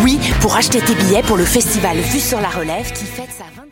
[0.00, 3.44] Oui, pour acheter tes billets pour le festival Vue sur la Relève qui fête sa
[3.56, 3.71] 23...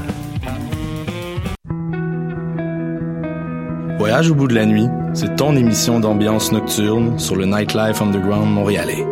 [4.01, 8.51] Voyage au bout de la nuit, c'est ton émission d'ambiance nocturne sur le Nightlife Underground
[8.51, 9.05] montréalais.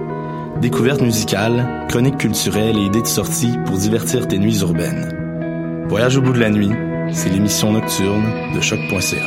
[0.62, 5.86] Découvertes musicales, chroniques culturelles et idées de sortie pour divertir tes nuits urbaines.
[5.90, 6.72] Voyage au bout de la nuit,
[7.12, 8.24] c'est l'émission nocturne
[8.56, 9.18] de choc.ca.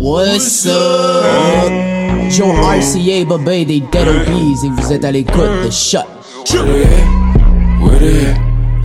[0.00, 1.72] What's up?
[2.28, 6.00] Joe RCA, Bobé des Dead Obies et vous êtes à l'écoute de Shot.
[7.80, 8.49] What it?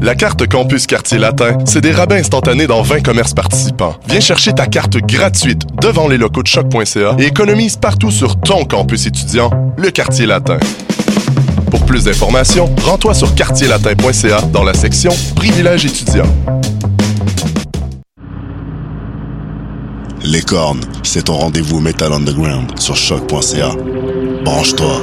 [0.00, 3.96] La carte Campus Quartier Latin, c'est des rabais instantanés dans 20 commerces participants.
[4.08, 8.64] Viens chercher ta carte gratuite devant les locaux de choc.ca et économise partout sur ton
[8.64, 10.58] campus étudiant, le Quartier Latin.
[11.72, 16.32] Pour plus d'informations, rends-toi sur quartierlatin.ca dans la section Privilèges étudiants.
[20.22, 23.72] Les cornes, c'est ton rendez-vous Metal Underground sur choc.ca.
[24.44, 25.02] Branche-toi.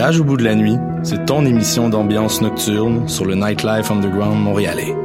[0.00, 4.42] Voyage au bout de la nuit, c'est ton émission d'ambiance nocturne sur le Nightlife Underground
[4.42, 4.96] montréalais.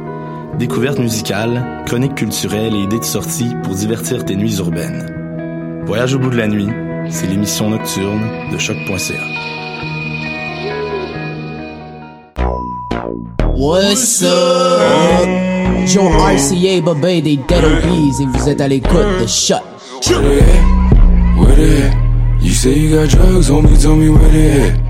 [0.58, 5.82] Découvertes musicales, chroniques culturelles et idées de sortie pour divertir tes nuits urbaines.
[5.84, 6.70] Voyage au bout de la nuit,
[7.10, 9.20] c'est l'émission nocturne de choc.ca.
[13.54, 15.28] What's up?
[15.84, 19.56] Joe RCA, Bobé des Dead Obies et vous êtes à l'écoute de Shot.
[20.06, 20.42] What it?
[21.36, 21.92] What it?
[22.40, 24.85] You say you got drugs, homie, tell me what it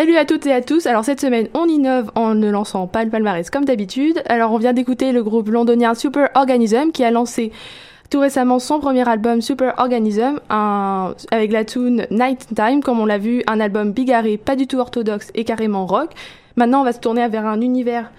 [0.00, 0.86] Salut à toutes et à tous.
[0.86, 4.22] Alors cette semaine, on innove en ne lançant pas le palmarès comme d'habitude.
[4.30, 7.52] Alors on vient d'écouter le groupe londonien Super Organism qui a lancé
[8.08, 13.18] tout récemment son premier album Super Organism avec la tune Night Time comme on l'a
[13.18, 16.12] vu, un album bigarré, pas du tout orthodoxe et carrément rock.
[16.56, 18.10] Maintenant, on va se tourner vers un univers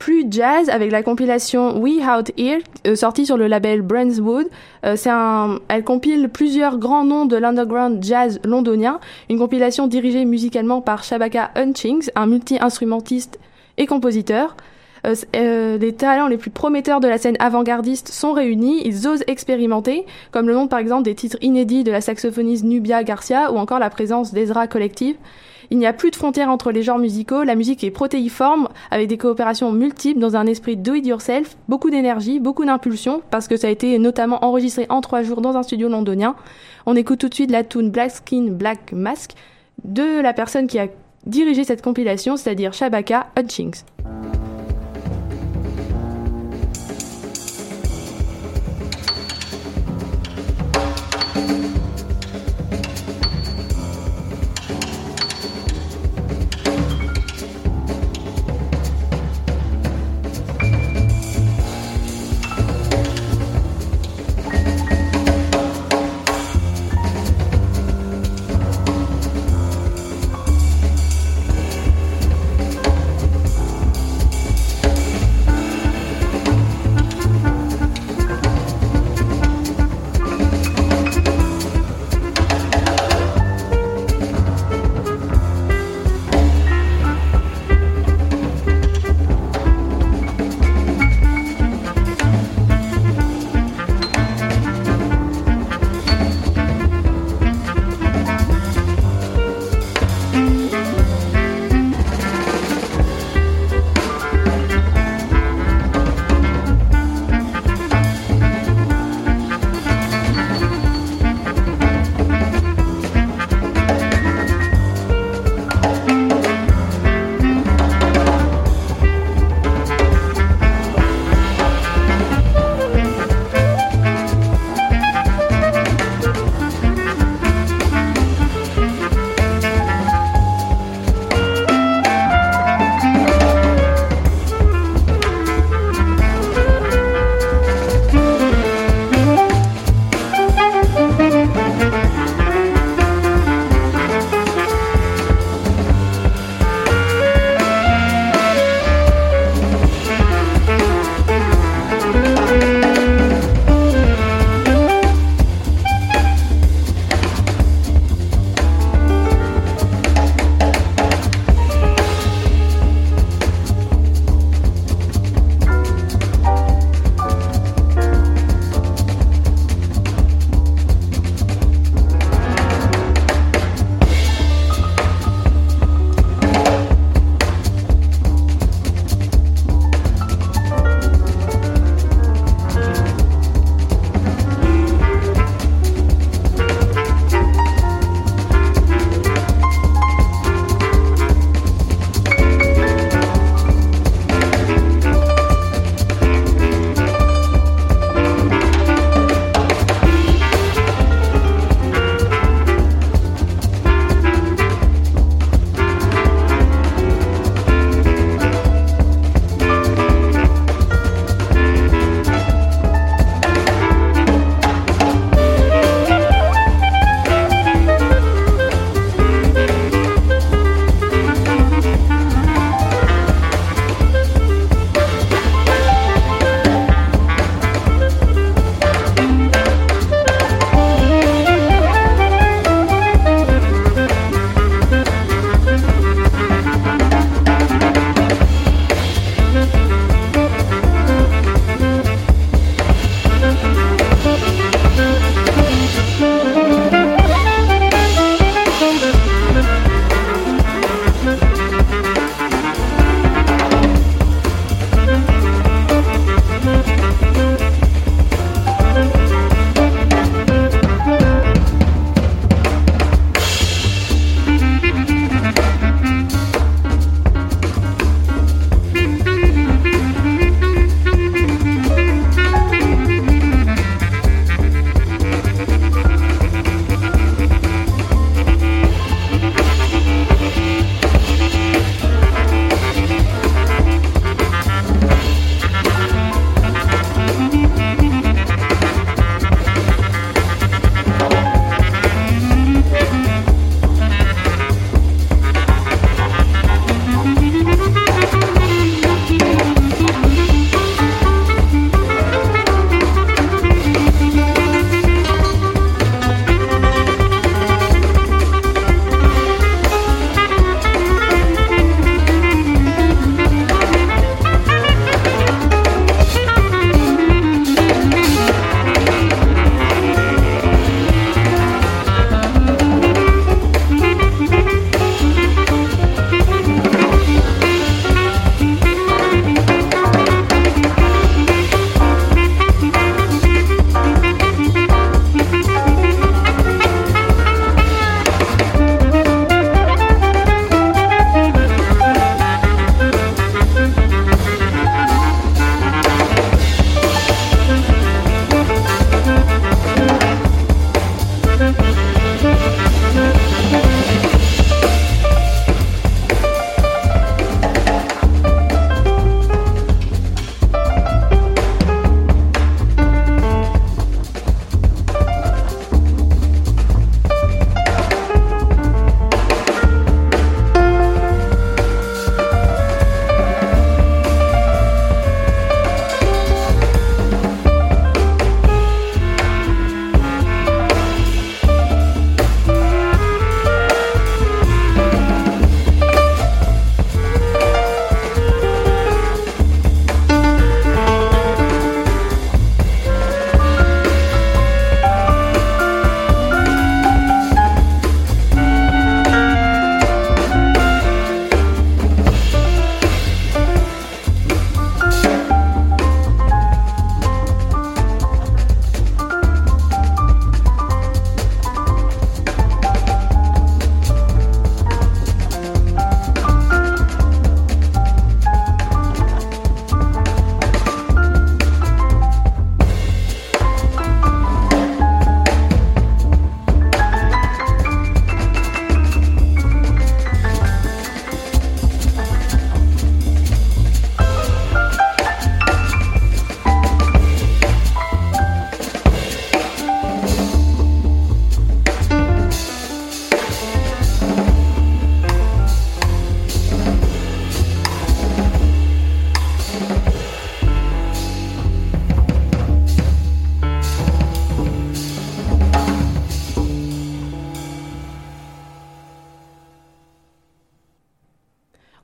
[0.00, 4.46] plus jazz avec la compilation We Out Here euh, sortie sur le label Brandswood.
[4.84, 8.98] Euh, c'est un, elle compile plusieurs grands noms de l'underground jazz londonien.
[9.28, 13.38] Une compilation dirigée musicalement par Shabaka Hutchings, un multi-instrumentiste
[13.76, 14.56] et compositeur.
[15.36, 20.04] Euh, les talents les plus prometteurs de la scène avant-gardiste sont réunis, ils osent expérimenter,
[20.30, 23.78] comme le nom par exemple des titres inédits de la saxophoniste Nubia Garcia ou encore
[23.78, 25.16] la présence d'Ezra Collective.
[25.72, 29.06] Il n'y a plus de frontières entre les genres musicaux, la musique est protéiforme, avec
[29.06, 33.70] des coopérations multiples dans un esprit do-it-yourself, beaucoup d'énergie, beaucoup d'impulsion, parce que ça a
[33.70, 36.34] été notamment enregistré en trois jours dans un studio londonien.
[36.86, 39.32] On écoute tout de suite la tune Black Skin, Black Mask
[39.84, 40.88] de la personne qui a
[41.24, 43.84] dirigé cette compilation, c'est-à-dire Shabaka Hutchings.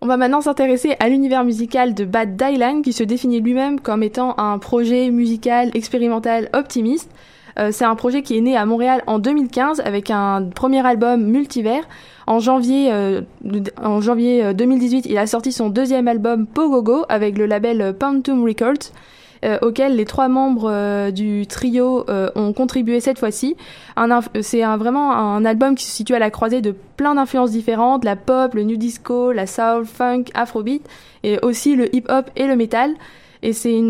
[0.06, 4.04] On va maintenant s'intéresser à l'univers musical de Bad Dylan qui se définit lui-même comme
[4.04, 7.10] étant un projet musical expérimental optimiste.
[7.58, 11.24] Euh, c'est un projet qui est né à Montréal en 2015 avec un premier album
[11.24, 11.82] Multivers.
[12.28, 13.22] En janvier, euh,
[13.82, 18.92] en janvier 2018, il a sorti son deuxième album Pogogo avec le label Pantum Records.
[19.44, 23.56] Euh, auquel les trois membres euh, du trio euh, ont contribué cette fois-ci.
[24.40, 28.16] C'est vraiment un album qui se situe à la croisée de plein d'influences différentes, la
[28.16, 30.86] pop, le new disco, la soul, funk, afrobeat,
[31.22, 32.94] et aussi le hip-hop et le metal.
[33.42, 33.80] Et c'est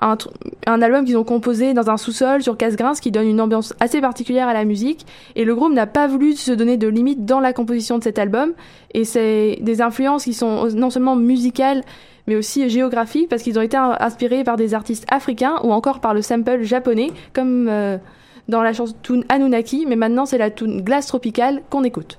[0.00, 3.74] un, album qu'ils ont composé dans un sous-sol sur casse-grains, ce qui donne une ambiance
[3.80, 5.06] assez particulière à la musique.
[5.36, 8.18] Et le groupe n'a pas voulu se donner de limites dans la composition de cet
[8.18, 8.52] album.
[8.94, 11.82] Et c'est des influences qui sont non seulement musicales,
[12.26, 16.14] mais aussi géographiques, parce qu'ils ont été inspirés par des artistes africains ou encore par
[16.14, 17.98] le sample japonais, comme euh,
[18.48, 18.94] dans la chanson
[19.28, 22.18] Anunnaki, mais maintenant c'est la tune Glace Tropicale qu'on écoute.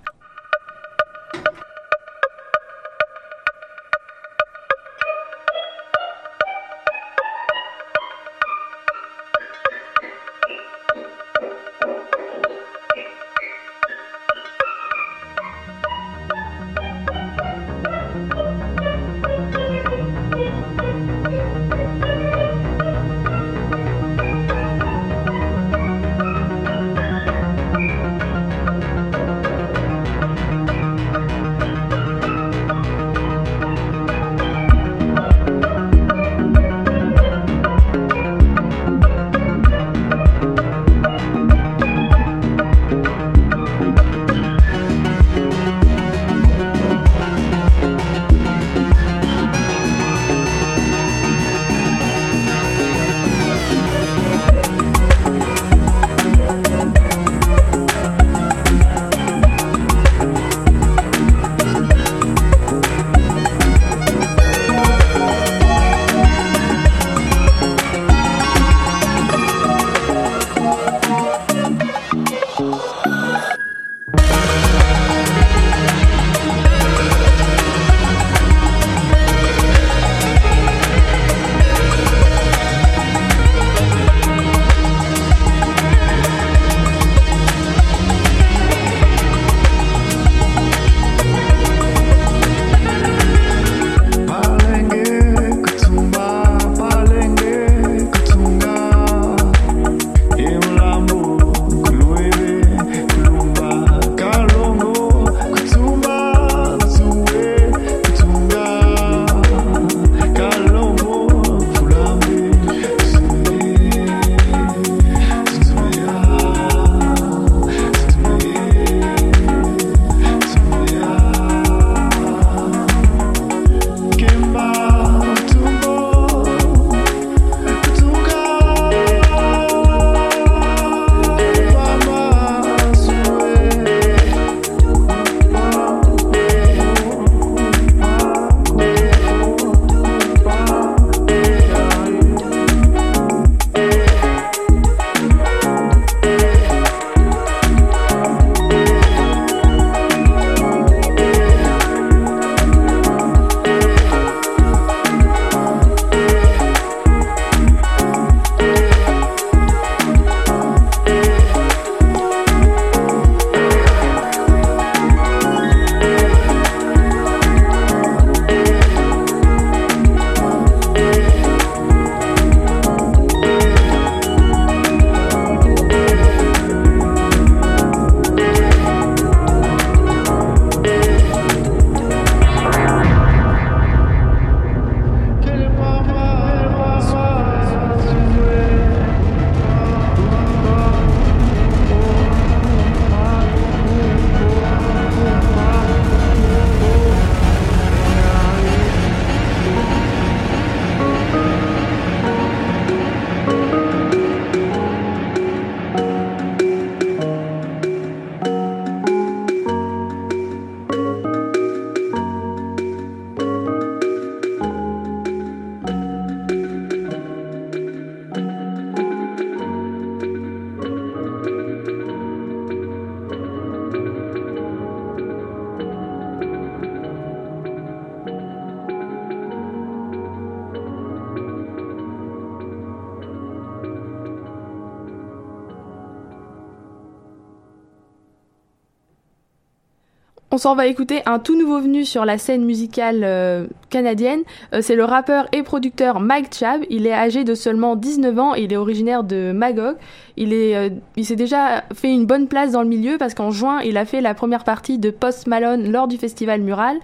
[240.54, 244.42] On s'en va écouter un tout nouveau venu sur la scène musicale euh, canadienne.
[244.72, 246.84] Euh, c'est le rappeur et producteur Mike Chab.
[246.92, 249.96] Il est âgé de seulement 19 ans et il est originaire de Magog.
[250.38, 253.98] Euh, il s'est déjà fait une bonne place dans le milieu parce qu'en juin, il
[253.98, 257.00] a fait la première partie de Post Malone lors du festival Mural.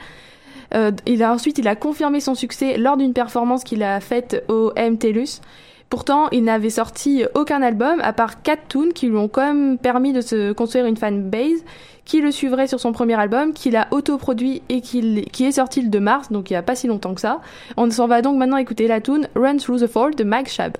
[0.71, 5.41] ensuite, il a confirmé son succès lors d'une performance qu'il a faite au MTLUS.
[5.89, 9.79] Pourtant, il n'avait sorti aucun album à part quatre tunes qui lui ont quand même
[9.79, 11.63] permis de se construire une fanbase
[12.09, 15.89] qui le suivrait sur son premier album, qu'il a autoproduit et qui est sorti le
[15.89, 17.39] 2 mars, donc il n'y a pas si longtemps que ça.
[17.77, 20.75] On s'en va donc maintenant écouter la tune Run Through the Fall de Mike Shab.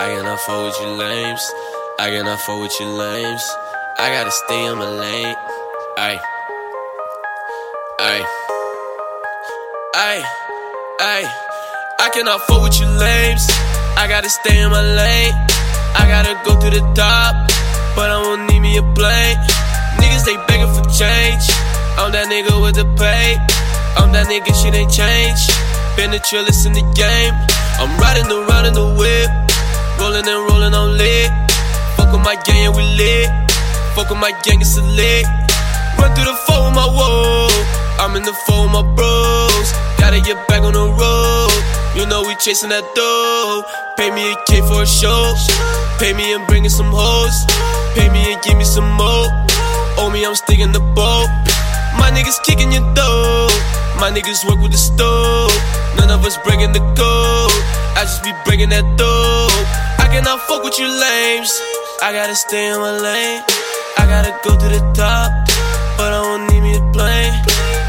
[0.00, 1.42] I cannot fuck with you lames.
[1.98, 3.42] I cannot fuck with you lames.
[3.98, 5.34] I gotta stay in my lane.
[5.98, 6.16] Ay.
[7.98, 8.20] Ay.
[9.96, 10.22] Ay.
[11.00, 11.22] Ay.
[11.98, 13.42] I cannot fuck with you lames.
[13.98, 15.34] I gotta stay in my lane.
[15.98, 17.34] I gotta go to the top.
[17.96, 19.36] But I won't need me a plane.
[19.98, 21.50] Niggas, they begging for change.
[21.98, 23.34] I'm that nigga with the pay.
[23.98, 25.50] I'm that nigga, shit ain't changed.
[25.96, 27.34] Been the trillest in the game.
[27.82, 29.47] I'm riding around in the whip.
[29.98, 31.30] Rolling and rolling on lit.
[31.96, 33.28] Fuck with my gang and we lit.
[33.94, 35.26] Fuck with my gang, it's a lit.
[35.98, 37.48] Run through the phone, my whoa.
[37.98, 39.68] I'm in the phone, my bros.
[39.98, 41.52] Gotta get back on the road.
[41.96, 43.62] You know we chasing that dough.
[43.96, 45.34] Pay me a K for a show.
[45.98, 47.44] Pay me and bring in some hoes.
[47.94, 49.26] Pay me and give me some more.
[49.98, 51.26] Owe me, I'm sticking the boat.
[51.98, 53.50] My niggas kicking your dough.
[53.98, 55.50] My niggas work with the stove.
[55.98, 57.50] None of us breaking the code.
[57.98, 59.50] I just be breaking that dough.
[59.98, 61.50] I cannot fuck with you lames.
[62.00, 63.42] I gotta stay in my lane.
[63.98, 65.34] I gotta go to the top,
[65.98, 67.34] but I don't need me a plane.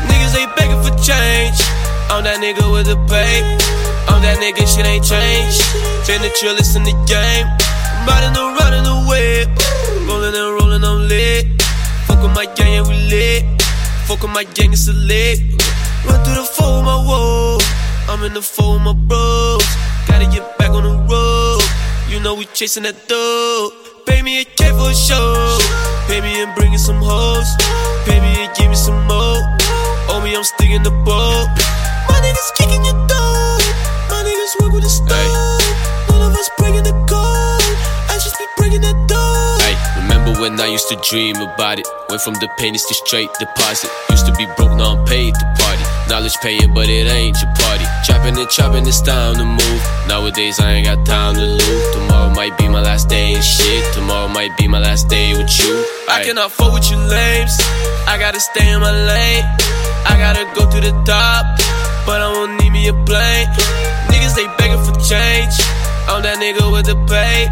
[0.09, 1.61] Niggas ain't begging for change.
[2.09, 3.45] I'm that nigga with the pay.
[4.09, 5.61] I'm that nigga, shit ain't changed.
[6.09, 7.45] Been the trillest in the game.
[8.09, 9.45] Riding around in the whip.
[10.09, 11.61] Rolling and rolling, I'm lit.
[12.09, 13.45] Fuck with my gang, yeah, we lit.
[14.09, 15.37] Fuck with my gang, it's a lit.
[16.09, 17.57] Run through the my whoa.
[18.09, 19.63] I'm in the with my bros.
[20.07, 21.61] Gotta get back on the road.
[22.09, 23.71] You know we chasing that dough.
[24.05, 25.57] Pay me a K for a show.
[26.07, 27.47] Pay me and bringin' some hoes.
[28.09, 29.37] Pay me and give me some more.
[30.09, 31.47] Owe me, I'm sticking the boat.
[32.09, 33.61] My niggas kicking your door.
[34.09, 34.89] My niggas work with.
[36.09, 37.61] None of us breaking the code.
[38.09, 39.61] I just be breaking that door.
[39.61, 41.87] Hey, remember when I used to dream about it?
[42.09, 43.91] Went from the pennies to straight deposit.
[44.09, 45.68] Used to be broke, now I'm paid to party.
[46.09, 47.85] Knowledge paying, but it ain't your party.
[48.03, 49.81] Chopping and chopping, it's time to move.
[50.07, 51.93] Nowadays, I ain't got time to lose.
[51.93, 53.93] Tomorrow might be my last day and shit.
[53.93, 55.85] Tomorrow might be my last day with you.
[56.09, 57.53] I cannot fuck with you lames.
[58.09, 59.45] I gotta stay in my lane.
[60.09, 61.45] I gotta go to the top,
[62.07, 63.45] but I won't need me a plane.
[64.09, 65.61] Niggas, they begging for change.
[66.09, 67.45] I'm that nigga with the pay.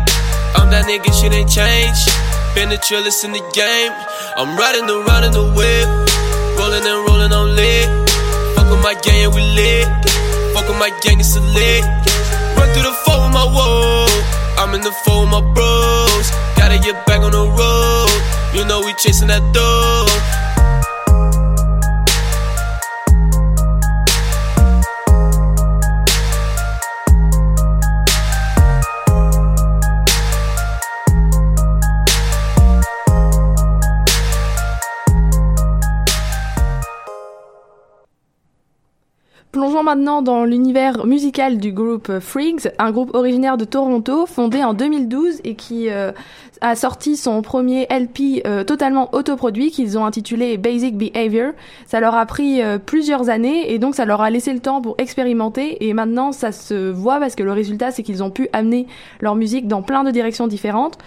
[0.57, 2.09] I'm that nigga, shit ain't changed.
[2.55, 3.93] Been the trillest in the game.
[4.33, 5.87] I'm riding around in the whip.
[6.57, 7.96] Rolling and rolling on lit.
[8.87, 9.85] My gang, yeah, we lit.
[10.53, 11.83] Fuck with my gang, it's a lit.
[12.55, 14.07] Run through the four with my whoa.
[14.63, 16.31] I'm in the four with my bros.
[16.55, 18.21] Gotta get back on the road.
[18.55, 20.07] You know we chasing that dough.
[39.87, 45.39] Maintenant dans l'univers musical du groupe Freaks, un groupe originaire de Toronto, fondé en 2012
[45.45, 46.11] et qui euh,
[46.59, 51.53] a sorti son premier LP euh, totalement autoproduit qu'ils ont intitulé Basic Behavior.
[51.85, 54.81] Ça leur a pris euh, plusieurs années et donc ça leur a laissé le temps
[54.81, 58.49] pour expérimenter et maintenant ça se voit parce que le résultat c'est qu'ils ont pu
[58.51, 58.87] amener
[59.21, 60.97] leur musique dans plein de directions différentes.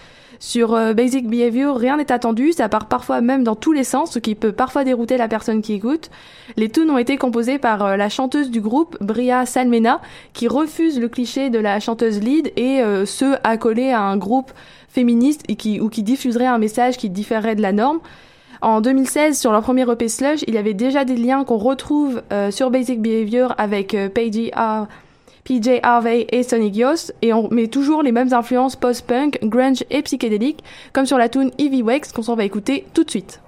[0.43, 4.13] Sur euh, Basic Behavior, rien n'est attendu, ça part parfois même dans tous les sens,
[4.13, 6.09] ce qui peut parfois dérouter la personne qui écoute.
[6.57, 10.01] Les tunes ont été composées par euh, la chanteuse du groupe, Bria Salmena,
[10.33, 14.51] qui refuse le cliché de la chanteuse lead et euh, ce accolé à un groupe
[14.89, 18.01] féministe ou qui diffuserait un message qui différerait de la norme.
[18.63, 22.23] En 2016, sur leur premier EP Slush, il y avait déjà des liens qu'on retrouve
[22.33, 24.87] euh, sur Basic Behavior avec Paige R.
[25.45, 30.03] PJ Harvey et Sonic Youth, et on met toujours les mêmes influences post-punk, grunge et
[30.03, 33.41] psychédéliques, comme sur la tune Evie Wax qu'on s'en va écouter tout de suite.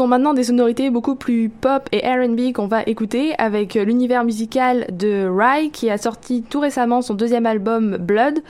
[0.00, 5.28] Maintenant des sonorités beaucoup plus pop et R&B qu'on va écouter avec l'univers musical de
[5.28, 8.40] Rye qui a sorti tout récemment son deuxième album Blood.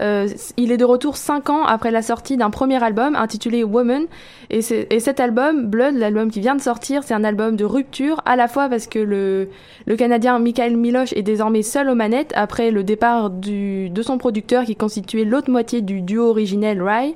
[0.00, 4.06] Euh, il est de retour cinq ans après la sortie d'un premier album intitulé Woman
[4.50, 4.60] et,
[4.90, 8.36] et cet album Blood, l'album qui vient de sortir, c'est un album de rupture à
[8.36, 9.48] la fois parce que le,
[9.86, 14.64] le Canadien Michael Miloche est désormais seul aux manettes après le départ de son producteur
[14.64, 17.14] qui constituait l'autre moitié du duo originel Rye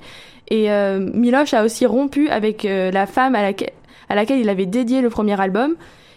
[0.49, 3.73] et euh, Miloche a aussi rompu avec euh, la femme à laquelle,
[4.09, 5.75] à laquelle il avait dédié le premier album.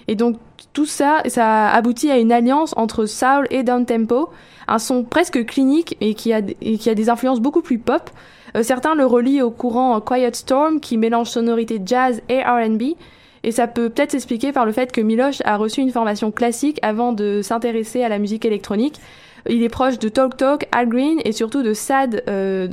[0.07, 0.37] Et donc
[0.73, 4.29] tout ça, ça aboutit à une alliance entre soul et down tempo,
[4.67, 8.09] un son presque clinique et qui a, qui a des influences beaucoup plus pop.
[8.55, 12.95] Euh, certains le relient au courant Quiet Storm qui mélange sonorité jazz et R&B.
[13.43, 16.77] Et ça peut peut-être s'expliquer par le fait que Miloche a reçu une formation classique
[16.81, 18.99] avant de s'intéresser à la musique électronique.
[19.47, 22.67] Il est proche de Talk Talk, Al Green et surtout de Sad euh,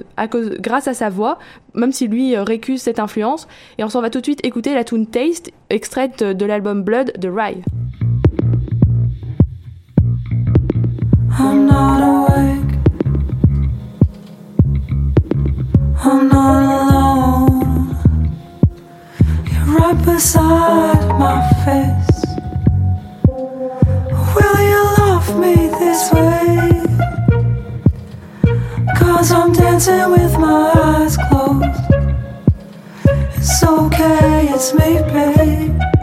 [0.60, 1.38] grâce à sa voix,
[1.74, 3.46] même si lui euh, récuse cette influence.
[3.78, 7.12] Et on s'en va tout de suite écouter la tune Taste, extraite de l'album Blood
[7.18, 7.62] de Rye.
[16.08, 17.96] I'm not alone.
[19.86, 22.24] You're beside my face.
[24.34, 26.55] Will you love me this way?
[29.76, 31.64] Dancing with my eyes closed.
[33.36, 35.95] It's okay, it's me, babe.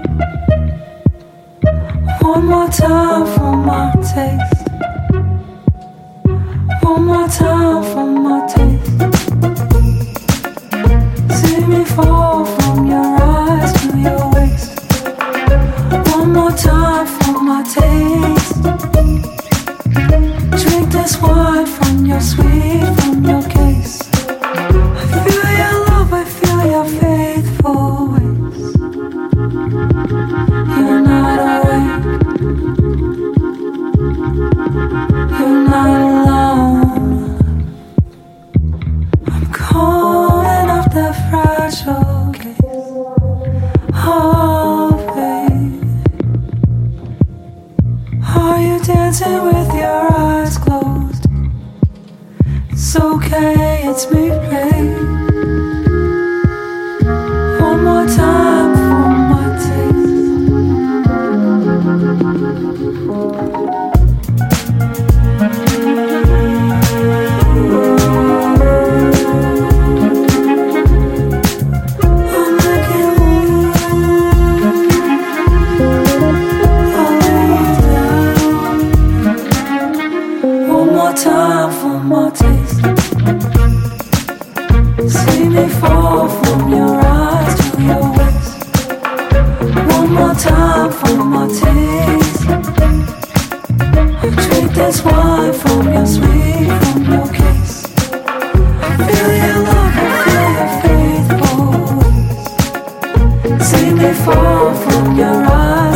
[103.63, 105.92] See me fall from your eyes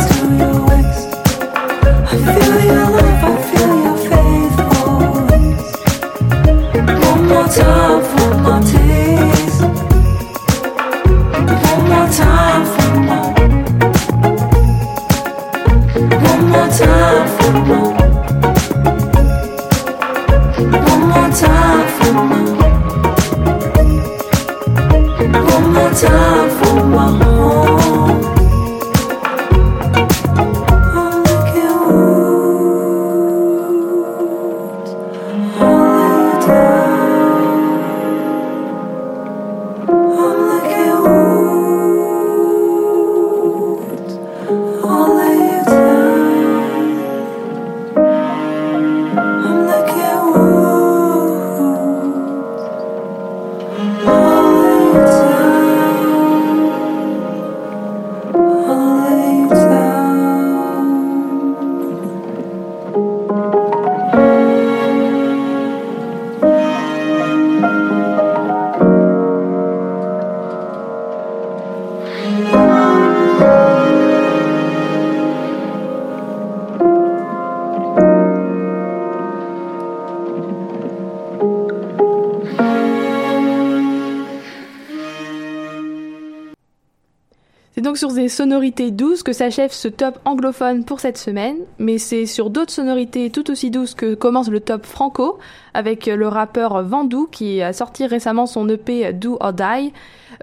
[88.28, 93.30] sonorités douces que s'achève ce top anglophone pour cette semaine, mais c'est sur d'autres sonorités
[93.30, 95.38] tout aussi douces que commence le top franco,
[95.74, 99.92] avec le rappeur Vandou qui a sorti récemment son EP Do or Die.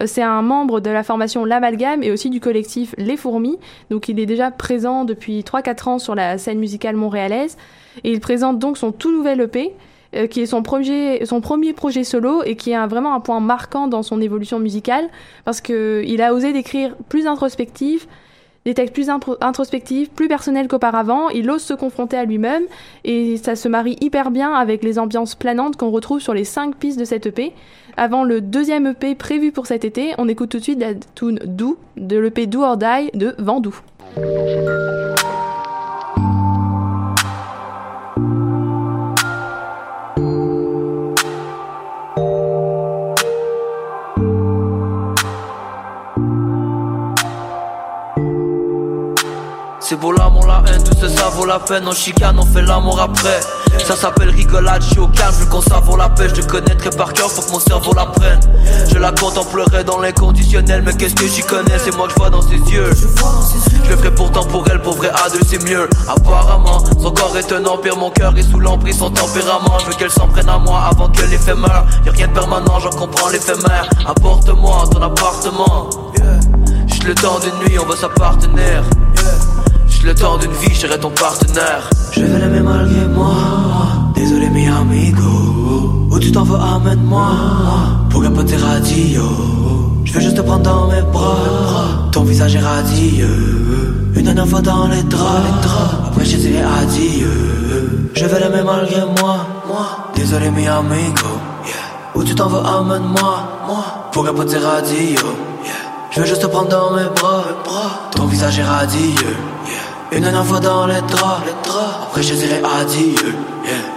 [0.01, 3.57] Euh, C'est un membre de la formation L'Amalgame et aussi du collectif Les Fourmis,
[3.89, 7.57] donc il est déjà présent depuis 3-4 ans sur la scène musicale montréalaise,
[8.03, 9.73] et il présente donc son tout nouvel EP,
[10.15, 13.39] euh, qui est son premier, son premier projet solo et qui est vraiment un point
[13.39, 15.07] marquant dans son évolution musicale
[15.43, 18.07] parce que il a osé d'écrire plus introspectif,
[18.65, 21.29] des textes plus introspectifs, plus personnels qu'auparavant.
[21.29, 22.63] Il ose se confronter à lui-même
[23.03, 26.75] et ça se marie hyper bien avec les ambiances planantes qu'on retrouve sur les cinq
[26.75, 27.53] pistes de cet EP.
[27.97, 31.39] Avant le deuxième EP prévu pour cet été, on écoute tout de suite la tune
[31.45, 33.75] Do de l'EP Do or Die de Vandou.
[49.95, 51.85] C'est beau l'amour, la haine, tout ça, ça vaut la peine.
[51.87, 53.39] On chicane, on fait l'amour après.
[53.87, 56.27] Ça s'appelle rigolade, je suis au calme, vu qu'on savoure la paix.
[56.27, 58.41] Je te connaîtrais par cœur, faut que mon cerveau la prenne.
[58.91, 61.79] Je la contemplerai dans l'inconditionnel, mais qu'est-ce que j'y connais?
[61.79, 62.89] C'est moi que je vois dans ses yeux.
[63.85, 65.87] Je le ferai pourtant pour elle, pour vrai à deux, c'est mieux.
[66.09, 69.79] Apparemment, son corps est un empire, mon cœur est sous l'emprise, son tempérament.
[69.79, 71.85] Je veux qu'elle s'en prenne à moi avant que l'effet meure.
[72.05, 73.89] Y'a rien de permanent, j'en comprends l'éphémère.
[74.05, 75.89] Apporte-moi ton appartement.
[76.85, 78.83] Juste le temps d'une nuit, on va s'appartenir.
[80.05, 81.89] Le temps d'une vie, je ton partenaire.
[82.11, 83.33] Je vais l'aimer malgré moi.
[84.13, 86.07] Désolé, mi amigo.
[86.11, 87.31] Où tu t'en veux, amène-moi.
[88.11, 89.23] Pour capoter radio.
[90.03, 92.09] Je veux juste te prendre dans mes bras.
[92.11, 94.11] Ton visage est radieux.
[94.15, 95.69] Une dernière fois dans les draps.
[96.05, 98.11] Après, je dirai adieu.
[98.13, 99.47] Je vais l'aimer malgré moi.
[100.15, 101.33] Désolé, mi amigo.
[102.13, 104.11] Où tu t'en veux, amène-moi.
[104.11, 105.19] Pour capoter radio.
[106.11, 107.43] Je veux juste te prendre dans mes bras.
[108.15, 109.35] Ton visage est radieux.
[110.15, 111.43] Une dernière fois dans les draps.
[112.07, 113.35] Après je dirai adieu.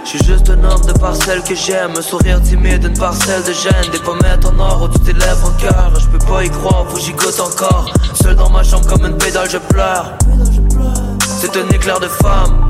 [0.03, 1.93] Je suis juste un homme de parcelle que j'aime.
[1.97, 3.89] Un sourire timide, une parcelle de gêne.
[3.89, 5.93] Des pommettes en or où tu t'élèves en cœur.
[5.97, 7.85] Je peux pas y croire, faut goûte encore.
[8.21, 10.11] Seul dans ma chambre comme une pédale, je pleure.
[11.21, 12.67] C'est un éclair de femme.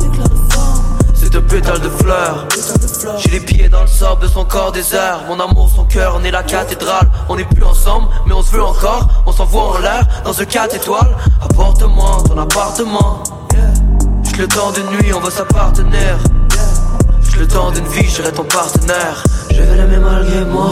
[1.16, 2.48] C'est un pétale de fleurs.
[3.18, 5.22] J'ai les pieds dans le sable de son corps désert.
[5.28, 7.10] Mon amour, son cœur, on est la cathédrale.
[7.28, 9.08] On n'est plus ensemble, mais on se veut encore.
[9.26, 11.18] On s'envoie en l'air dans un 4 étoiles.
[11.42, 13.24] Apporte-moi ton appartement.
[14.40, 16.18] Le temps d'une nuit, on va s'appartenir.
[17.22, 19.22] Juste le temps d'une vie, je serai ton partenaire.
[19.52, 20.70] Je vais l'aimer malgré moi.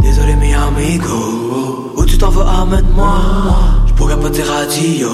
[0.00, 1.92] Désolé, mi amigo.
[1.94, 3.12] Où tu t'en veux, amène-moi.
[3.88, 5.10] Je pourrais pas te radio.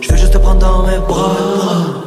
[0.00, 1.36] Je veux juste te prendre dans mes bras.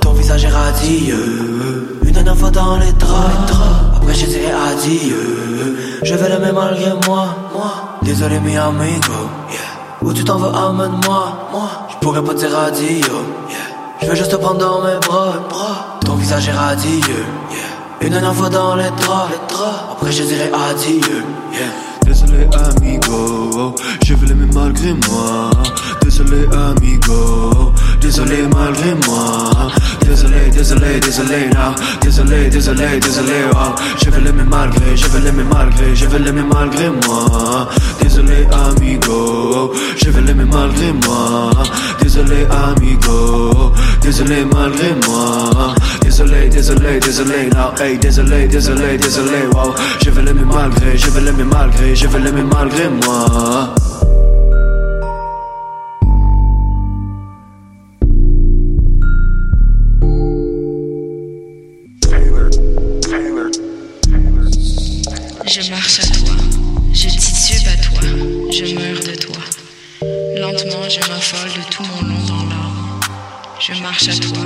[0.01, 1.99] Ton visage est radieux.
[2.03, 3.53] Une dernière fois dans les draps.
[3.95, 5.77] Après, je dirai adieu.
[6.03, 7.27] Je vais l'aimer malgré moi.
[8.01, 9.13] Désolé, mi amigo.
[10.01, 11.47] Où tu t'en veux, amène-moi.
[11.91, 13.07] Je pourrais pas te radio.
[14.01, 15.99] Je veux juste te prendre dans mes bras.
[16.03, 17.25] Ton visage est radieux.
[18.01, 19.33] Une dernière fois dans les draps.
[19.91, 21.23] Après, je dirai adieu.
[22.03, 25.51] Désolé amigo, je veux l'aimer malgré moi.
[26.11, 29.71] Désolé amigo, désolé malgré moi.
[30.05, 31.73] Désolé, désolé, désolé là.
[32.01, 33.31] Désolé, désolé, désolé.
[33.55, 33.73] oh.
[33.97, 37.69] Je veux l'aimer malgré, je veux l'aimer malgré, je veux l'aimer malgré moi.
[38.01, 41.49] Désolé amigo, je veux l'aimer malgré moi.
[42.01, 45.73] Désolé amigo, désolé malgré moi.
[46.01, 47.73] Désolé, désolé, désolé là.
[47.79, 49.47] Hey, désolé, désolé, désolé.
[49.53, 49.73] Wow.
[50.03, 53.73] Je veux l'aimer malgré, je veux l'aimer malgré, je veux l'aimer malgré moi.
[65.51, 66.33] Je marche à toi,
[66.93, 68.01] je titube à toi,
[68.51, 69.35] je meurs de toi.
[70.39, 73.01] lentement, je m'affole de tout mon long dans l'arbre.
[73.59, 74.45] Je marche à toi,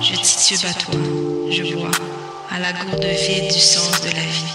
[0.00, 0.98] je titube à toi,
[1.48, 1.92] je vois
[2.50, 4.52] à la gourde vide du sens de la vie.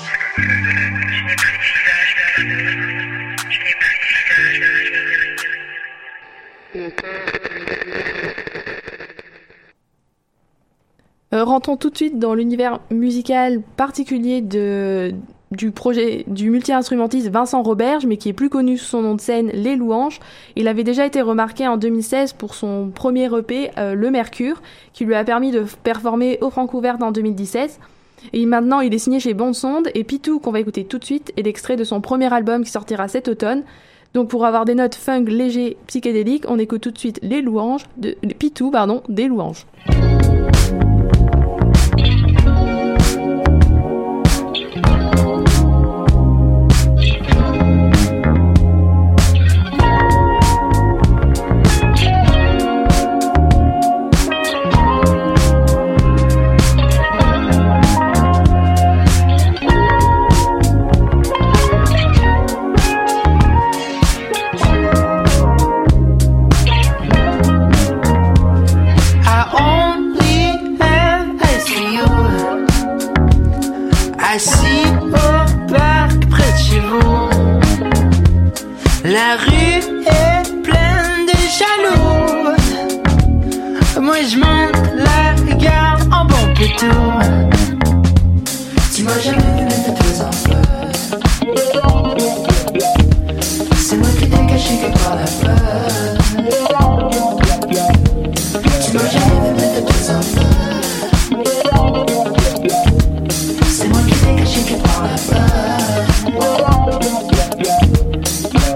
[11.34, 15.14] Euh, rentrons tout de suite dans l'univers musical particulier de,
[15.52, 19.22] du projet du multi-instrumentiste Vincent Roberge, mais qui est plus connu sous son nom de
[19.22, 20.20] scène Les Louanges.
[20.56, 24.62] Il avait déjà été remarqué en 2016 pour son premier EP, euh, Le Mercure,
[24.94, 27.80] qui lui a permis de performer au Francouverte en 2017.
[28.34, 31.06] Et maintenant, il est signé chez Bond Sonde, et Pitou, qu'on va écouter tout de
[31.06, 33.64] suite, est l'extrait de son premier album qui sortira cet automne.
[34.14, 37.86] Donc pour avoir des notes funk légers, psychédéliques, on écoute tout de suite Les Louanges,
[37.98, 39.66] de, Pitou, pardon, des Louanges.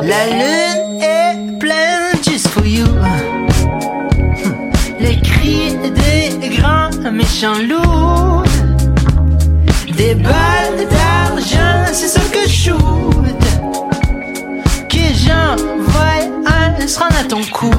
[0.04, 3.11] La lune est pleine just for you.
[9.96, 13.42] Des balles d'argent, c'est ce que je shoot.
[14.90, 17.72] Que j'envoie un se à ton cou.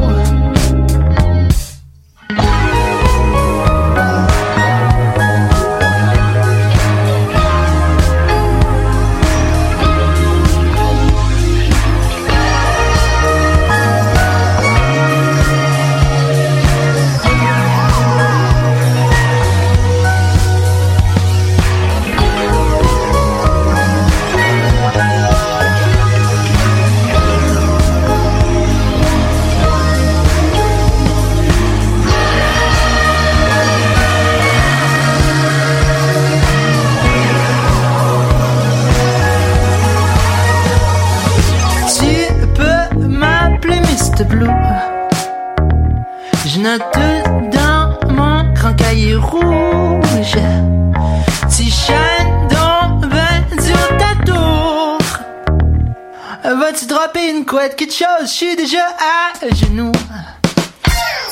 [57.73, 58.07] Couette, quelque chose?
[58.23, 59.93] Je suis déjà à genoux.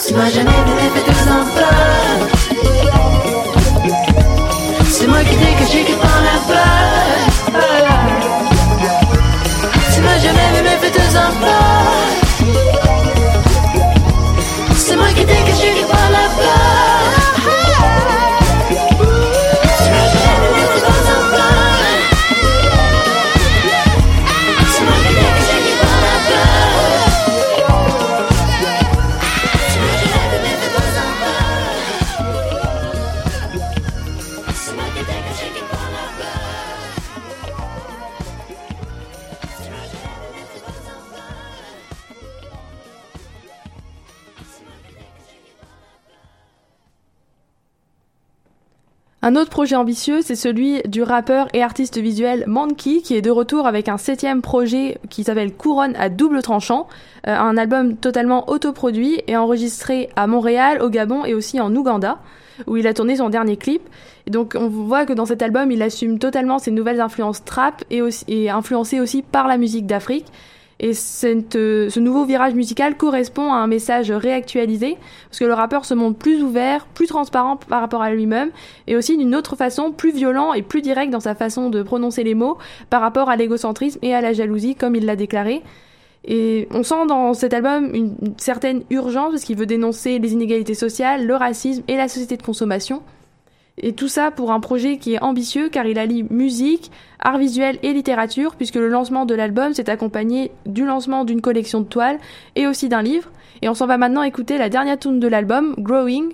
[0.07, 1.10] Tu m'as jamais vu
[49.23, 53.31] Un autre projet ambitieux, c'est celui du rappeur et artiste visuel Monkey, qui est de
[53.31, 56.89] retour avec un septième projet qui s'appelle Couronne à double tranchant,
[57.27, 62.19] euh, un album totalement autoproduit et enregistré à Montréal, au Gabon et aussi en Ouganda,
[62.67, 63.83] où il a tourné son dernier clip.
[64.27, 67.85] Et donc on voit que dans cet album, il assume totalement ses nouvelles influences trap
[67.91, 70.29] et, aussi, et influencé aussi par la musique d'Afrique.
[70.83, 70.93] Et
[71.25, 74.97] euh, ce nouveau virage musical correspond à un message réactualisé,
[75.29, 78.51] parce que le rappeur se montre plus ouvert, plus transparent par rapport à lui-même,
[78.87, 82.25] et aussi d'une autre façon, plus violent et plus direct dans sa façon de prononcer
[82.25, 82.57] les mots
[82.89, 85.63] par rapport à l'égocentrisme et à la jalousie, comme il l'a déclaré.
[86.25, 90.75] Et on sent dans cet album une certaine urgence, parce qu'il veut dénoncer les inégalités
[90.75, 93.03] sociales, le racisme et la société de consommation.
[93.83, 97.79] Et tout ça pour un projet qui est ambitieux car il allie musique, art visuel
[97.83, 102.19] et littérature puisque le lancement de l'album s'est accompagné du lancement d'une collection de toiles
[102.57, 103.31] et aussi d'un livre.
[103.63, 106.33] Et on s'en va maintenant écouter la dernière tune de l'album, Growing,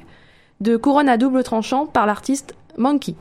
[0.61, 3.14] de couronne à double tranchant par l'artiste Monkey.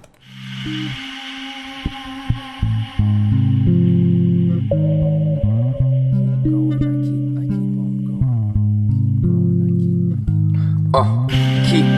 [10.95, 11.54] Keep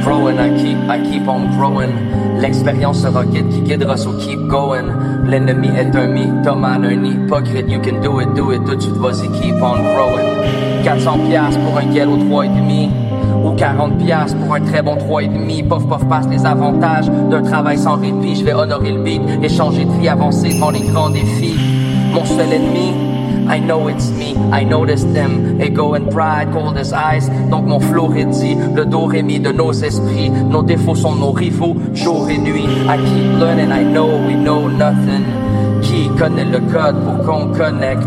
[0.07, 1.91] growing, I keep, I keep on growing.
[2.39, 4.87] L'expérience guide qui guidera, so keep going.
[5.27, 7.67] L'ennemi est un mythomane, un hypocrite.
[7.67, 10.83] You can do it, do it, tout de suite, vas-y, keep on growing.
[10.83, 12.89] 400 piastres pour un galop 3,5
[13.43, 15.67] ou 40 piastres pour un très bon 3,5.
[15.67, 18.35] Pof, pof, passe les avantages d'un travail sans répit.
[18.35, 21.59] Je vais honorer le beat, échanger de vie, avancer devant les grands défis.
[22.13, 22.93] Mon seul ennemi,
[23.49, 27.29] I know it's me, I notice them, ego and pride, cold as ice.
[27.49, 30.29] Donc mon flow dit le dos rémi de nos esprits.
[30.29, 32.67] Nos défauts sont nos rivaux, jour et nuit.
[32.87, 35.23] I keep learning, I know we know nothing.
[35.81, 38.03] Qui connaît le code pour qu'on connecte?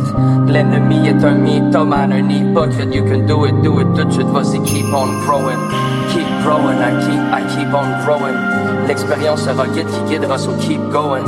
[0.48, 2.94] L'ennemi est un mythomane, un hypocrite.
[2.94, 5.58] You can do it, do it, tout de suite, vas-y, keep on growing.
[6.12, 8.59] Keep growing, I keep, I keep on growing.
[8.90, 11.22] L'expérience sera guide qui guidera, so keep going.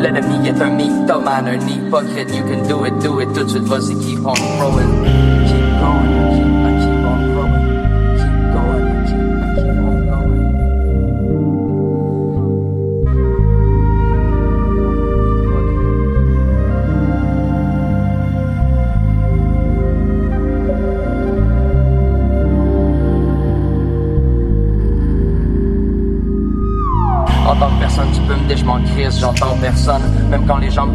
[0.00, 2.34] L'ennemi est un mythomane, un hypocrite.
[2.34, 5.11] You can do it, do it, tout de suite, vas-y, keep on growing.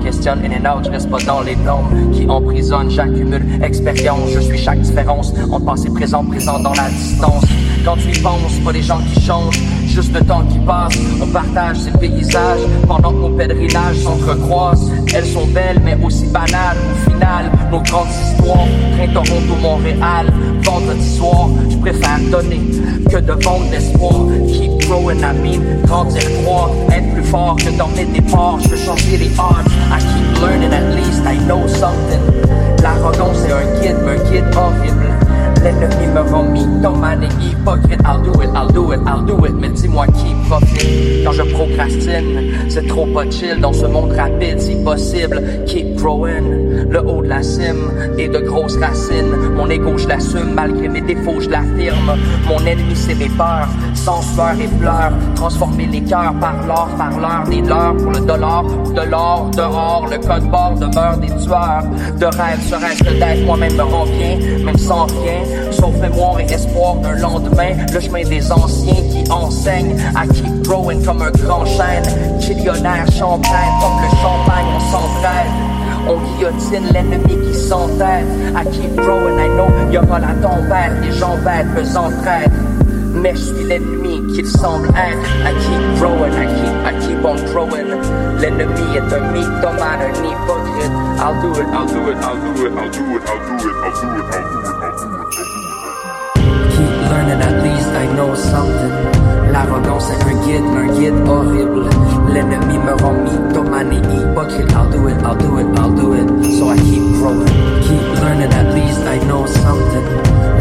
[0.07, 2.89] Questionnent, in and out, je reste pas dans les normes qui emprisonnent.
[2.89, 5.33] J'accumule expérience, je suis chaque différence.
[5.51, 7.43] En passé, présent, présent dans la distance.
[7.83, 10.97] Quand tu y penses, pas les gens qui changent, juste le temps qui passe.
[11.21, 14.89] On partage ces paysages pendant que nos pèlerinages s'entrecroisent.
[15.13, 16.77] Elles sont belles, mais aussi banales.
[16.93, 20.27] Au final, nos grandes histoires, train Toronto, Montréal,
[20.63, 22.61] vendredi soir, je préfère donner
[23.11, 24.21] que de vendre l'espoir.
[24.47, 28.59] Keep growing, I mean, grandir, croire, être plus fort que dans mes départs.
[28.61, 29.67] Je veux changer les odds.
[29.91, 32.21] I keep learning, at least I know something.
[32.81, 35.26] L'arrogance est un guide, un guide horrible.
[35.63, 37.99] L'ennemi me rend mythomane et hypocrite.
[38.05, 39.53] I'll do it, I'll do it, I'll do it.
[39.59, 42.41] Mais dis-moi qui profite quand je procrastine.
[42.69, 45.41] C'est trop pas chill dans ce monde rapide, si possible.
[45.65, 49.35] Keep growing, le haut de la cime et de grosses racines.
[49.55, 52.13] Mon ego, je l'assume, malgré mes défauts, je l'affirme.
[52.47, 55.13] Mon ennemi, c'est mes peurs, sans sueur et pleurs.
[55.35, 60.07] Transformer les cœurs par l'or, par l'heure des leurs pour le dollar de l'or dehors.
[60.09, 61.83] Le code bord demeure des tueurs.
[62.19, 65.46] De rêve, serait-ce que d'être moi-même me rend bien, même sans rien.
[65.71, 67.71] Sauf mémoire et espoir d'un lendemain.
[67.93, 72.03] Le chemin des anciens qui enseignent à keep growing comme un grand chêne.
[72.47, 75.51] Millionnaire champagne, comme le champagne, on s'entraide.
[76.09, 78.25] On guillotine l'ennemi qui s'entête.
[78.55, 80.93] I keep growing, I know, y aura la tempête.
[81.01, 81.83] Les gens bêtes me.
[83.21, 84.89] Mais je suis l'ennemi qu'il semble.
[84.89, 87.87] I keep growing, I keep, I keep on growing.
[88.39, 90.91] L'ennemi est un mythomane, un hypocrite.
[91.19, 93.75] I'll do it, I'll do it, I'll do it, I'll do it, I'll do it,
[93.83, 94.76] I'll do it, I'll do it,
[95.29, 98.93] Keep learning, at least I know something.
[99.51, 101.89] L'arrogance est un guide, un guide horrible.
[102.33, 104.71] L'ennemi me rend mythomane et hypocrite.
[104.71, 106.27] I'll do it, I'll do it, I'll do it.
[106.57, 107.45] So I keep growing.
[107.81, 110.05] Keep learning, at least I know something.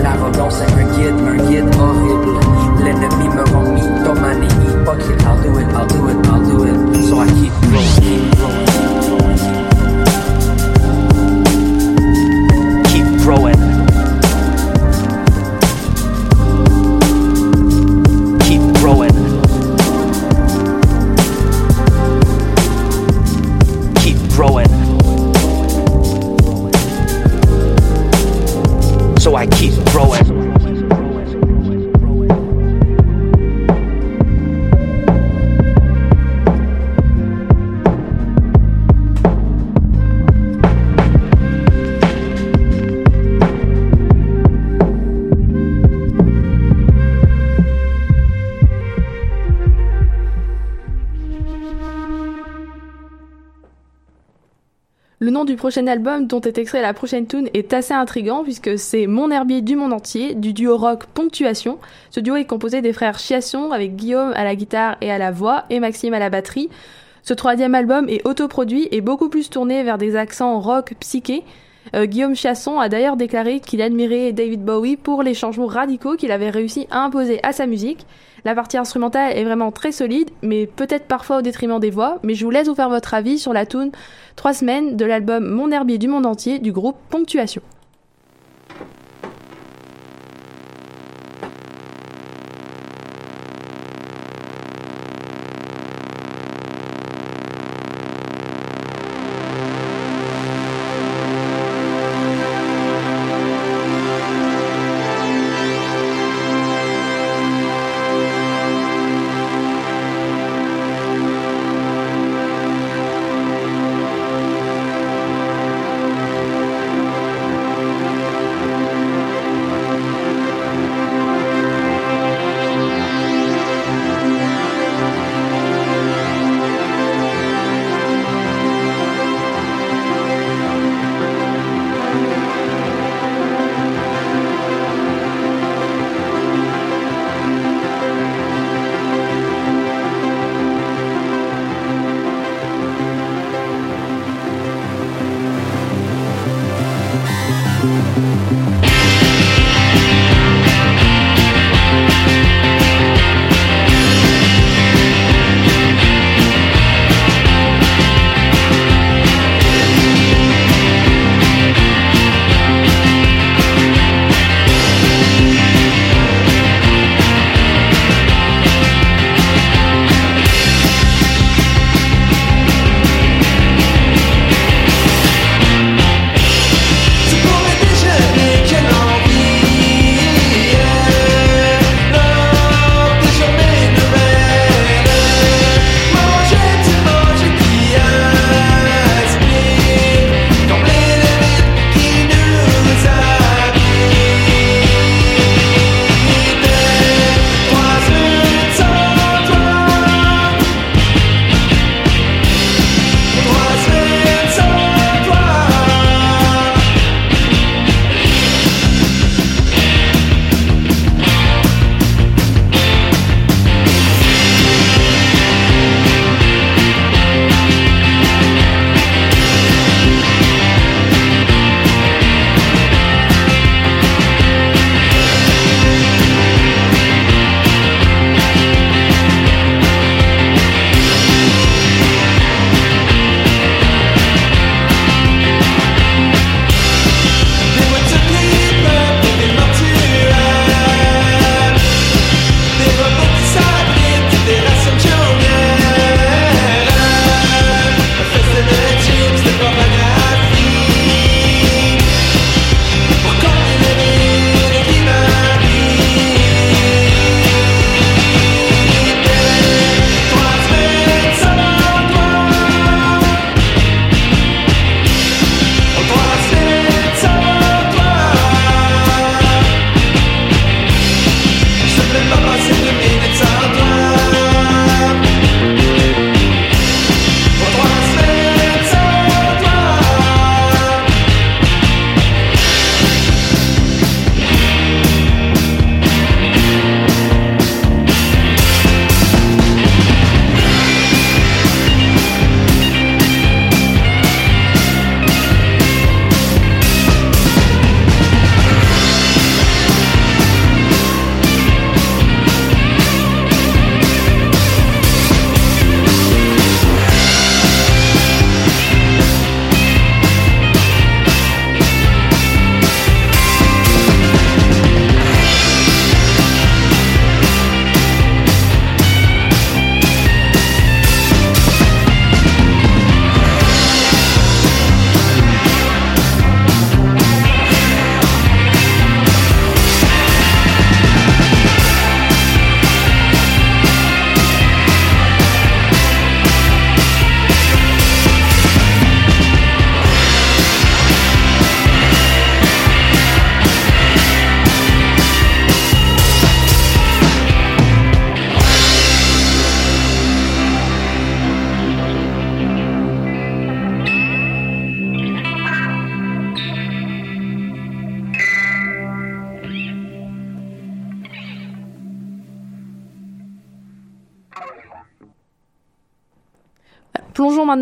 [0.02, 2.40] L'arrogance est un guide, un guide horrible.
[2.82, 5.22] L'ennemi me rend mythomane et hypocrite.
[5.26, 7.04] I'll do it, I'll do it, I'll do it.
[7.04, 8.35] So I keep growing, keep
[55.56, 59.30] du prochain album dont est extrait la prochaine tune est assez intrigant puisque c'est Mon
[59.30, 61.78] herbier du monde entier du duo rock Ponctuation.
[62.10, 65.30] Ce duo est composé des frères Chiasson avec Guillaume à la guitare et à la
[65.30, 66.68] voix et Maxime à la batterie.
[67.22, 71.42] Ce troisième album est autoproduit et beaucoup plus tourné vers des accents rock psyché
[71.94, 76.32] Euh, Guillaume Chasson a d'ailleurs déclaré qu'il admirait David Bowie pour les changements radicaux qu'il
[76.32, 78.06] avait réussi à imposer à sa musique.
[78.44, 82.18] La partie instrumentale est vraiment très solide, mais peut-être parfois au détriment des voix.
[82.22, 83.90] Mais je vous laisse vous faire votre avis sur la tune
[84.36, 87.62] 3 semaines de l'album Mon herbier du monde entier du groupe Ponctuation.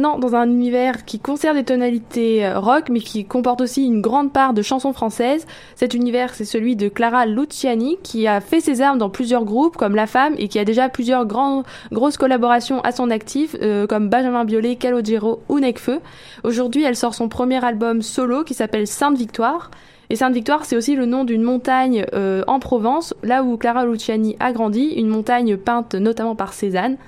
[0.05, 4.33] Dans un univers qui conserve des tonalités euh, rock, mais qui comporte aussi une grande
[4.33, 5.47] part de chansons françaises.
[5.75, 9.77] Cet univers, c'est celui de Clara Luciani, qui a fait ses armes dans plusieurs groupes,
[9.77, 13.87] comme La Femme, et qui a déjà plusieurs grandes, grosses collaborations à son actif, euh,
[13.87, 16.01] comme Benjamin Biolay, Calogero ou Necfeu.
[16.45, 19.71] Aujourd'hui, elle sort son premier album solo, qui s'appelle Sainte Victoire.
[20.11, 24.37] Et Sainte-Victoire, c'est aussi le nom d'une montagne euh, en Provence, là où Clara Luciani
[24.39, 26.99] a grandi, une montagne peinte notamment par Cézanne.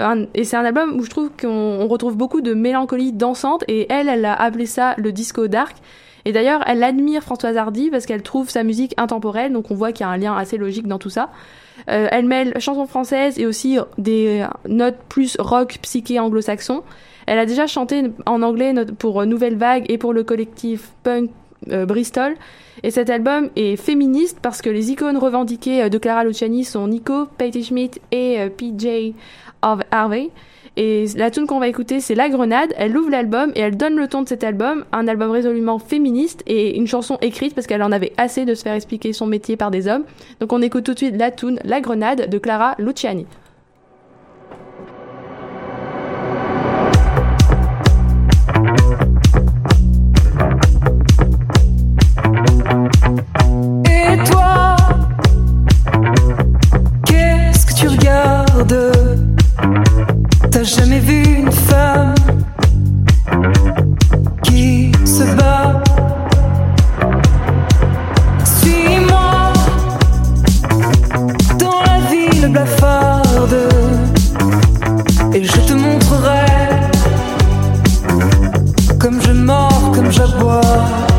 [0.00, 3.64] Euh, et c'est un album où je trouve qu'on on retrouve beaucoup de mélancolie dansante,
[3.68, 5.76] et elle, elle a appelé ça le disco dark.
[6.24, 9.92] Et d'ailleurs, elle admire Françoise Hardy parce qu'elle trouve sa musique intemporelle, donc on voit
[9.92, 11.30] qu'il y a un lien assez logique dans tout ça.
[11.90, 16.82] Euh, elle mêle chansons françaises et aussi des notes plus rock psyché anglo-saxon.
[17.26, 21.30] Elle a déjà chanté en anglais pour Nouvelle Vague et pour le collectif punk
[21.70, 22.36] euh, Bristol.
[22.82, 27.26] Et cet album est féministe parce que les icônes revendiquées de Clara Luciani sont Nico,
[27.38, 29.14] Patti Schmidt et PJ
[29.90, 30.30] Harvey.
[30.76, 32.74] Et la tune qu'on va écouter, c'est La Grenade.
[32.76, 36.42] Elle ouvre l'album et elle donne le ton de cet album, un album résolument féministe
[36.46, 39.56] et une chanson écrite parce qu'elle en avait assez de se faire expliquer son métier
[39.56, 40.04] par des hommes.
[40.40, 43.26] Donc on écoute tout de suite la tune La Grenade de Clara Luciani.
[60.64, 62.14] Jamais vu une femme
[64.42, 65.82] qui se bat
[68.44, 69.52] Suis-moi
[71.58, 73.68] dans la ville blafarde
[75.34, 76.46] et je te montrerai
[78.98, 81.13] comme je mords, comme j'aboie.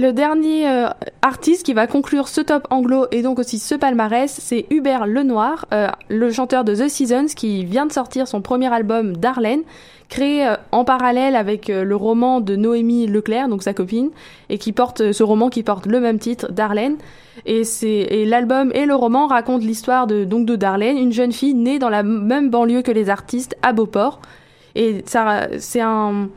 [0.00, 0.88] Et le dernier euh,
[1.20, 5.66] artiste qui va conclure ce top anglo et donc aussi ce palmarès, c'est Hubert Lenoir,
[5.74, 9.60] euh, le chanteur de The Seasons qui vient de sortir son premier album Darlene,
[10.08, 14.08] créé euh, en parallèle avec le roman de Noémie Leclerc, donc sa copine,
[14.48, 16.96] et qui porte ce roman qui porte le même titre, Darlene.
[17.44, 21.78] Et l'album et le roman racontent l'histoire de donc de Darlene, une jeune fille née
[21.78, 24.22] dans la même banlieue que les artistes à Beauport.
[24.76, 26.30] Et c'est un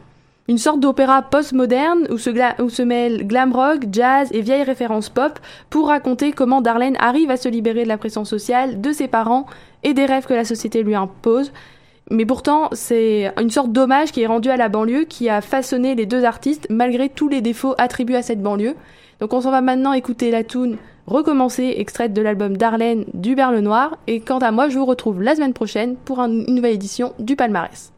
[0.50, 5.40] une sorte d'opéra post-moderne où se, mêlent glam rock, jazz et vieilles références pop
[5.70, 9.46] pour raconter comment Darlene arrive à se libérer de la pression sociale, de ses parents
[9.84, 11.54] et des rêves que la société lui impose.
[12.12, 15.96] Mais pourtant, c'est une sorte d'hommage qui est rendu à la banlieue qui a façonné
[15.96, 18.76] les deux artistes malgré tous les défauts attribués à cette banlieue.
[19.22, 23.60] Donc on s'en va maintenant écouter la tune Recommencer, extraite de l'album Darlene du Berle
[23.60, 23.98] Noir.
[24.08, 27.14] Et quant à moi, je vous retrouve la semaine prochaine pour un- une nouvelle édition
[27.20, 27.92] du palmarès.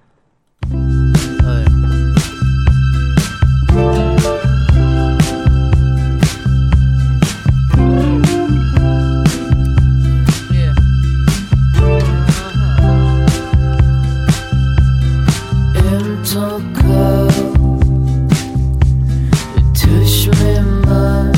[19.74, 21.32] Touche mes mains,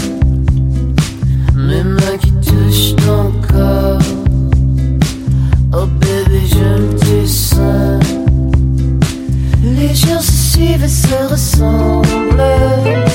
[1.53, 4.01] mes mains qui touchent nos corps.
[5.71, 7.99] Oh, bébé, je me descends.
[9.61, 13.06] Les gens se se ressemblent.